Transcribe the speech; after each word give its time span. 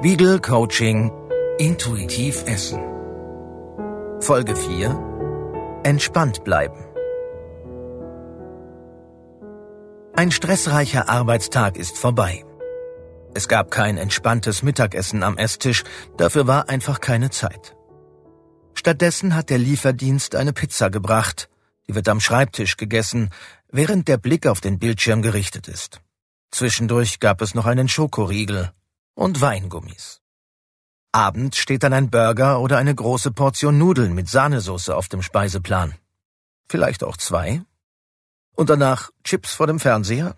Spiegel 0.00 0.38
Coaching 0.38 1.10
Intuitiv 1.58 2.44
Essen. 2.46 2.78
Folge 4.20 4.54
4 4.54 5.80
Entspannt 5.82 6.44
bleiben. 6.44 6.78
Ein 10.14 10.30
stressreicher 10.30 11.08
Arbeitstag 11.08 11.76
ist 11.76 11.98
vorbei. 11.98 12.44
Es 13.34 13.48
gab 13.48 13.72
kein 13.72 13.96
entspanntes 13.98 14.62
Mittagessen 14.62 15.24
am 15.24 15.36
Esstisch, 15.36 15.82
dafür 16.16 16.46
war 16.46 16.68
einfach 16.68 17.00
keine 17.00 17.30
Zeit. 17.30 17.74
Stattdessen 18.74 19.34
hat 19.34 19.50
der 19.50 19.58
Lieferdienst 19.58 20.36
eine 20.36 20.52
Pizza 20.52 20.90
gebracht, 20.90 21.48
die 21.88 21.96
wird 21.96 22.08
am 22.08 22.20
Schreibtisch 22.20 22.76
gegessen, 22.76 23.30
während 23.68 24.06
der 24.06 24.18
Blick 24.18 24.46
auf 24.46 24.60
den 24.60 24.78
Bildschirm 24.78 25.22
gerichtet 25.22 25.66
ist. 25.66 26.02
Zwischendurch 26.52 27.18
gab 27.18 27.42
es 27.42 27.56
noch 27.56 27.66
einen 27.66 27.88
Schokoriegel 27.88 28.70
und 29.18 29.40
Weingummis. 29.40 30.20
Abends 31.12 31.58
steht 31.58 31.82
dann 31.82 31.92
ein 31.92 32.08
Burger 32.08 32.60
oder 32.60 32.78
eine 32.78 32.94
große 32.94 33.32
Portion 33.32 33.76
Nudeln 33.76 34.14
mit 34.14 34.28
Sahnesoße 34.28 34.94
auf 34.94 35.08
dem 35.08 35.22
Speiseplan. 35.22 35.94
Vielleicht 36.68 37.02
auch 37.02 37.16
zwei. 37.16 37.62
Und 38.54 38.70
danach 38.70 39.10
Chips 39.24 39.54
vor 39.54 39.66
dem 39.66 39.80
Fernseher? 39.80 40.36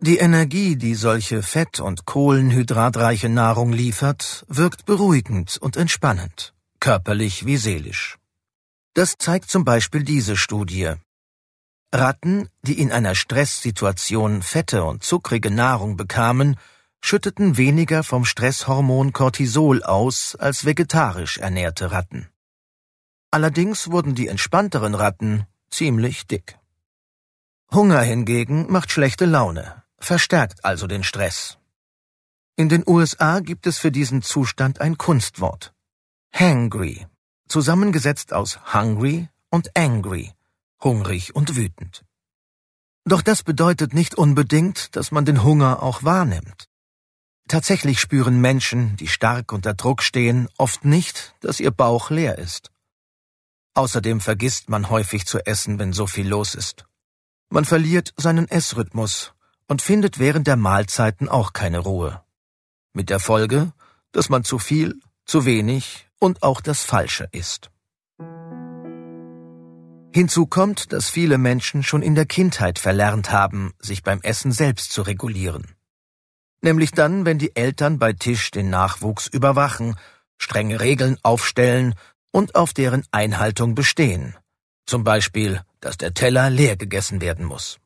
Die 0.00 0.18
Energie, 0.18 0.76
die 0.76 0.94
solche 0.94 1.42
fett- 1.42 1.80
und 1.80 2.06
kohlenhydratreiche 2.06 3.28
Nahrung 3.28 3.72
liefert, 3.72 4.44
wirkt 4.48 4.84
beruhigend 4.84 5.58
und 5.58 5.76
entspannend, 5.76 6.54
körperlich 6.78 7.46
wie 7.46 7.56
seelisch. 7.56 8.18
Das 8.94 9.14
zeigt 9.18 9.48
zum 9.50 9.64
Beispiel 9.64 10.04
diese 10.04 10.36
Studie, 10.36 10.92
Ratten, 11.94 12.48
die 12.62 12.78
in 12.80 12.90
einer 12.90 13.14
Stresssituation 13.14 14.40
fette 14.40 14.84
und 14.84 15.04
zuckrige 15.04 15.50
Nahrung 15.50 15.98
bekamen, 15.98 16.56
schütteten 17.02 17.58
weniger 17.58 18.02
vom 18.02 18.24
Stresshormon 18.24 19.12
Cortisol 19.12 19.82
aus 19.82 20.34
als 20.36 20.64
vegetarisch 20.64 21.36
ernährte 21.36 21.90
Ratten. 21.92 22.28
Allerdings 23.30 23.90
wurden 23.90 24.14
die 24.14 24.28
entspannteren 24.28 24.94
Ratten 24.94 25.46
ziemlich 25.70 26.26
dick. 26.26 26.58
Hunger 27.70 28.00
hingegen 28.00 28.70
macht 28.72 28.90
schlechte 28.90 29.26
Laune, 29.26 29.82
verstärkt 29.98 30.64
also 30.64 30.86
den 30.86 31.04
Stress. 31.04 31.58
In 32.56 32.70
den 32.70 32.84
USA 32.86 33.40
gibt 33.40 33.66
es 33.66 33.78
für 33.78 33.90
diesen 33.90 34.22
Zustand 34.22 34.80
ein 34.80 34.96
Kunstwort. 34.96 35.74
Hangry, 36.32 37.06
zusammengesetzt 37.48 38.32
aus 38.32 38.58
hungry 38.72 39.28
und 39.50 39.76
angry, 39.76 40.32
hungrig 40.82 41.34
und 41.34 41.56
wütend. 41.56 42.04
Doch 43.04 43.22
das 43.22 43.42
bedeutet 43.42 43.94
nicht 43.94 44.14
unbedingt, 44.14 44.94
dass 44.96 45.10
man 45.10 45.24
den 45.24 45.42
Hunger 45.42 45.82
auch 45.82 46.04
wahrnimmt. 46.04 46.68
Tatsächlich 47.48 48.00
spüren 48.00 48.40
Menschen, 48.40 48.96
die 48.96 49.08
stark 49.08 49.52
unter 49.52 49.74
Druck 49.74 50.02
stehen, 50.02 50.48
oft 50.56 50.84
nicht, 50.84 51.34
dass 51.40 51.60
ihr 51.60 51.72
Bauch 51.72 52.10
leer 52.10 52.38
ist. 52.38 52.70
Außerdem 53.74 54.20
vergisst 54.20 54.68
man 54.68 54.90
häufig 54.90 55.26
zu 55.26 55.44
essen, 55.44 55.78
wenn 55.78 55.92
so 55.92 56.06
viel 56.06 56.28
los 56.28 56.54
ist. 56.54 56.86
Man 57.50 57.64
verliert 57.64 58.14
seinen 58.16 58.48
Essrhythmus 58.48 59.32
und 59.66 59.82
findet 59.82 60.18
während 60.18 60.46
der 60.46 60.56
Mahlzeiten 60.56 61.28
auch 61.28 61.52
keine 61.52 61.80
Ruhe. 61.80 62.22
Mit 62.92 63.10
der 63.10 63.18
Folge, 63.18 63.72
dass 64.12 64.28
man 64.28 64.44
zu 64.44 64.58
viel, 64.58 65.00
zu 65.24 65.44
wenig 65.44 66.08
und 66.18 66.42
auch 66.42 66.60
das 66.60 66.84
Falsche 66.84 67.28
isst. 67.32 67.71
Hinzu 70.14 70.46
kommt, 70.46 70.92
dass 70.92 71.08
viele 71.08 71.38
Menschen 71.38 71.82
schon 71.82 72.02
in 72.02 72.14
der 72.14 72.26
Kindheit 72.26 72.78
verlernt 72.78 73.32
haben, 73.32 73.72
sich 73.78 74.02
beim 74.02 74.20
Essen 74.20 74.52
selbst 74.52 74.92
zu 74.92 75.00
regulieren. 75.00 75.74
Nämlich 76.60 76.90
dann, 76.90 77.24
wenn 77.24 77.38
die 77.38 77.56
Eltern 77.56 77.98
bei 77.98 78.12
Tisch 78.12 78.50
den 78.50 78.68
Nachwuchs 78.68 79.26
überwachen, 79.26 79.96
strenge 80.36 80.80
Regeln 80.80 81.16
aufstellen 81.22 81.94
und 82.30 82.56
auf 82.56 82.74
deren 82.74 83.04
Einhaltung 83.10 83.74
bestehen. 83.74 84.36
Zum 84.84 85.02
Beispiel, 85.02 85.62
dass 85.80 85.96
der 85.96 86.12
Teller 86.12 86.50
leer 86.50 86.76
gegessen 86.76 87.22
werden 87.22 87.46
muss. 87.46 87.78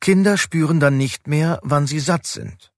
Kinder 0.00 0.38
spüren 0.38 0.80
dann 0.80 0.96
nicht 0.96 1.26
mehr, 1.26 1.60
wann 1.62 1.86
sie 1.86 2.00
satt 2.00 2.26
sind. 2.26 2.72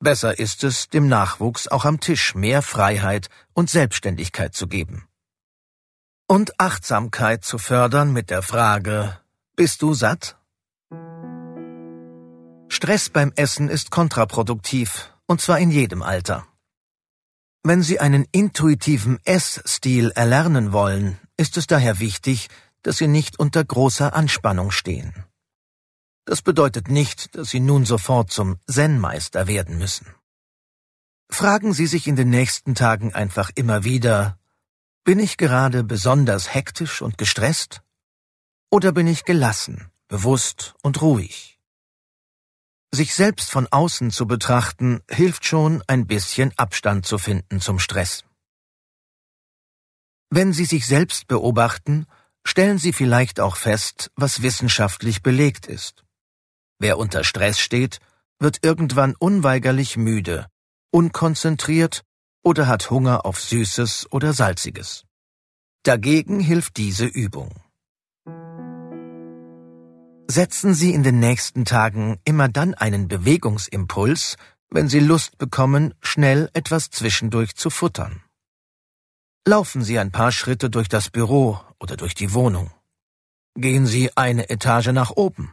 Besser 0.00 0.40
ist 0.40 0.64
es, 0.64 0.88
dem 0.88 1.06
Nachwuchs 1.06 1.68
auch 1.68 1.84
am 1.84 2.00
Tisch 2.00 2.34
mehr 2.34 2.62
Freiheit 2.62 3.28
und 3.52 3.70
Selbstständigkeit 3.70 4.54
zu 4.54 4.66
geben 4.66 5.07
und 6.28 6.60
Achtsamkeit 6.60 7.42
zu 7.42 7.56
fördern 7.58 8.12
mit 8.12 8.28
der 8.30 8.42
Frage, 8.42 9.18
bist 9.56 9.82
du 9.82 9.94
satt? 9.94 10.36
Stress 12.68 13.08
beim 13.08 13.32
Essen 13.34 13.68
ist 13.70 13.90
kontraproduktiv, 13.90 15.12
und 15.26 15.40
zwar 15.40 15.58
in 15.58 15.70
jedem 15.70 16.02
Alter. 16.02 16.46
Wenn 17.64 17.82
Sie 17.82 17.98
einen 17.98 18.26
intuitiven 18.30 19.18
Essstil 19.24 20.10
erlernen 20.14 20.72
wollen, 20.72 21.18
ist 21.36 21.56
es 21.56 21.66
daher 21.66 21.98
wichtig, 21.98 22.48
dass 22.82 22.98
Sie 22.98 23.08
nicht 23.08 23.38
unter 23.38 23.64
großer 23.64 24.14
Anspannung 24.14 24.70
stehen. 24.70 25.24
Das 26.26 26.42
bedeutet 26.42 26.88
nicht, 26.88 27.34
dass 27.36 27.48
Sie 27.48 27.60
nun 27.60 27.86
sofort 27.86 28.30
zum 28.30 28.58
Zen-Meister 28.70 29.46
werden 29.46 29.78
müssen. 29.78 30.06
Fragen 31.30 31.72
Sie 31.72 31.86
sich 31.86 32.06
in 32.06 32.16
den 32.16 32.30
nächsten 32.30 32.74
Tagen 32.74 33.14
einfach 33.14 33.50
immer 33.54 33.84
wieder, 33.84 34.37
bin 35.08 35.20
ich 35.20 35.38
gerade 35.38 35.84
besonders 35.84 36.52
hektisch 36.52 37.00
und 37.00 37.16
gestresst? 37.16 37.80
Oder 38.70 38.92
bin 38.92 39.06
ich 39.06 39.24
gelassen, 39.24 39.90
bewusst 40.06 40.74
und 40.82 41.00
ruhig? 41.00 41.58
Sich 42.92 43.14
selbst 43.14 43.50
von 43.50 43.66
außen 43.68 44.10
zu 44.10 44.26
betrachten, 44.26 45.00
hilft 45.10 45.46
schon, 45.46 45.82
ein 45.86 46.06
bisschen 46.06 46.52
Abstand 46.58 47.06
zu 47.06 47.16
finden 47.16 47.62
zum 47.62 47.78
Stress. 47.78 48.22
Wenn 50.28 50.52
Sie 50.52 50.66
sich 50.66 50.84
selbst 50.84 51.26
beobachten, 51.26 52.04
stellen 52.44 52.76
Sie 52.76 52.92
vielleicht 52.92 53.40
auch 53.40 53.56
fest, 53.56 54.10
was 54.14 54.42
wissenschaftlich 54.42 55.22
belegt 55.22 55.68
ist. 55.68 56.04
Wer 56.78 56.98
unter 56.98 57.24
Stress 57.24 57.58
steht, 57.58 58.00
wird 58.38 58.62
irgendwann 58.62 59.14
unweigerlich 59.18 59.96
müde, 59.96 60.48
unkonzentriert 60.90 62.04
oder 62.48 62.66
hat 62.66 62.90
Hunger 62.90 63.26
auf 63.26 63.38
Süßes 63.42 64.10
oder 64.10 64.32
Salziges. 64.32 65.04
Dagegen 65.82 66.40
hilft 66.40 66.78
diese 66.78 67.04
Übung. 67.04 67.50
Setzen 70.30 70.72
Sie 70.72 70.94
in 70.94 71.02
den 71.02 71.18
nächsten 71.18 71.66
Tagen 71.66 72.18
immer 72.24 72.48
dann 72.48 72.72
einen 72.72 73.06
Bewegungsimpuls, 73.06 74.36
wenn 74.70 74.88
Sie 74.88 75.00
Lust 75.00 75.36
bekommen, 75.36 75.92
schnell 76.00 76.48
etwas 76.54 76.88
zwischendurch 76.88 77.54
zu 77.54 77.68
futtern. 77.68 78.22
Laufen 79.46 79.82
Sie 79.82 79.98
ein 79.98 80.10
paar 80.10 80.32
Schritte 80.32 80.70
durch 80.70 80.88
das 80.88 81.10
Büro 81.10 81.60
oder 81.78 81.98
durch 81.98 82.14
die 82.14 82.32
Wohnung. 82.32 82.70
Gehen 83.56 83.84
Sie 83.84 84.16
eine 84.16 84.48
Etage 84.48 84.92
nach 85.00 85.10
oben. 85.10 85.52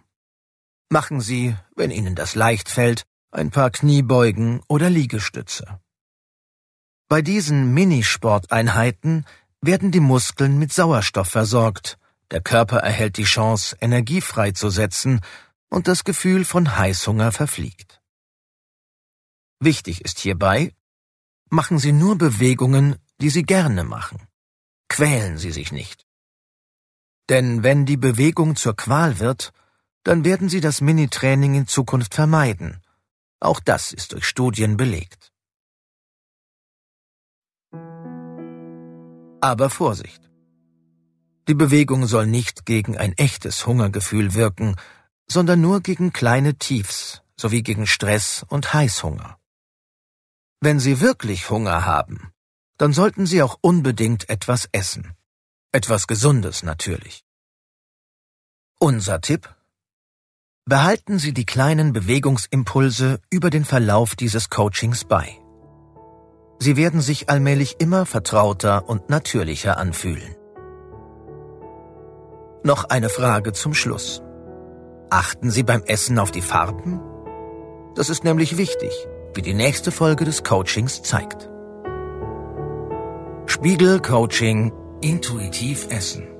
Machen 0.89 1.19
Sie, 1.19 1.57
wenn 1.75 1.91
Ihnen 1.91 2.15
das 2.15 2.35
leicht 2.35 2.69
fällt, 2.69 3.03
ein 3.31 3.51
paar 3.51 3.69
Kniebeugen 3.69 4.61
oder 4.69 4.89
Liegestütze. 4.89 5.81
Bei 7.07 7.21
diesen 7.21 7.73
Minisporteinheiten 7.73 9.25
werden 9.61 9.91
die 9.91 9.99
Muskeln 9.99 10.57
mit 10.57 10.73
Sauerstoff 10.73 11.29
versorgt, 11.29 11.99
der 12.31 12.41
Körper 12.41 12.77
erhält 12.77 13.17
die 13.17 13.25
Chance, 13.25 13.77
Energie 13.79 14.21
freizusetzen 14.21 15.21
und 15.69 15.87
das 15.87 16.03
Gefühl 16.03 16.45
von 16.45 16.77
Heißhunger 16.77 17.31
verfliegt. 17.31 18.01
Wichtig 19.59 20.03
ist 20.03 20.19
hierbei, 20.19 20.73
machen 21.49 21.77
Sie 21.77 21.91
nur 21.91 22.17
Bewegungen, 22.17 22.95
die 23.21 23.29
Sie 23.29 23.43
gerne 23.43 23.83
machen. 23.83 24.27
Quälen 24.89 25.37
Sie 25.37 25.51
sich 25.51 25.71
nicht. 25.71 26.07
Denn 27.29 27.61
wenn 27.61 27.85
die 27.85 27.97
Bewegung 27.97 28.55
zur 28.55 28.75
Qual 28.75 29.19
wird, 29.19 29.51
dann 30.03 30.25
werden 30.25 30.49
Sie 30.49 30.61
das 30.61 30.81
Minitraining 30.81 31.53
in 31.53 31.67
Zukunft 31.67 32.15
vermeiden. 32.15 32.81
Auch 33.39 33.59
das 33.59 33.91
ist 33.91 34.13
durch 34.13 34.25
Studien 34.25 34.75
belegt. 34.75 35.34
Aber 39.41 39.69
Vorsicht! 39.69 40.21
Die 41.47 41.53
Bewegung 41.53 42.07
soll 42.07 42.25
nicht 42.25 42.65
gegen 42.65 42.97
ein 42.97 43.13
echtes 43.13 43.67
Hungergefühl 43.67 44.33
wirken, 44.33 44.75
sondern 45.27 45.61
nur 45.61 45.81
gegen 45.81 46.11
kleine 46.11 46.55
Tiefs 46.55 47.21
sowie 47.37 47.61
gegen 47.61 47.85
Stress 47.85 48.45
und 48.47 48.73
Heißhunger. 48.73 49.37
Wenn 50.61 50.79
Sie 50.79 51.01
wirklich 51.01 51.49
Hunger 51.49 51.85
haben, 51.85 52.31
dann 52.77 52.93
sollten 52.93 53.25
Sie 53.25 53.43
auch 53.43 53.57
unbedingt 53.61 54.29
etwas 54.29 54.67
essen. 54.71 55.13
Etwas 55.71 56.07
Gesundes 56.07 56.63
natürlich. 56.63 57.23
Unser 58.79 59.21
Tipp? 59.21 59.53
Behalten 60.65 61.19
Sie 61.19 61.33
die 61.33 61.45
kleinen 61.45 61.93
Bewegungsimpulse 61.93 63.21
über 63.29 63.49
den 63.49 63.65
Verlauf 63.65 64.15
dieses 64.15 64.49
Coachings 64.49 65.05
bei. 65.05 65.39
Sie 66.59 66.77
werden 66.77 67.01
sich 67.01 67.29
allmählich 67.29 67.75
immer 67.79 68.05
vertrauter 68.05 68.87
und 68.87 69.09
natürlicher 69.09 69.77
anfühlen. 69.77 70.35
Noch 72.63 72.85
eine 72.85 73.09
Frage 73.09 73.53
zum 73.53 73.73
Schluss. 73.73 74.21
Achten 75.09 75.51
Sie 75.51 75.63
beim 75.63 75.83
Essen 75.83 76.17
auf 76.17 76.31
die 76.31 76.41
Farben? 76.41 76.99
Das 77.95 78.09
ist 78.09 78.23
nämlich 78.23 78.57
wichtig, 78.57 78.91
wie 79.33 79.41
die 79.41 79.53
nächste 79.53 79.91
Folge 79.91 80.25
des 80.25 80.43
Coachings 80.43 81.03
zeigt. 81.03 81.49
Spiegel 83.45 84.01
Coaching 84.01 84.73
Intuitiv 85.01 85.87
Essen 85.89 86.34